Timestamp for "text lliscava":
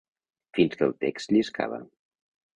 1.05-1.81